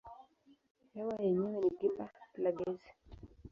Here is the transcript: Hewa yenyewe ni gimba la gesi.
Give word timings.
Hewa 0.93 1.13
yenyewe 1.23 1.57
ni 1.61 1.69
gimba 1.77 2.05
la 2.41 2.51
gesi. 2.57 2.91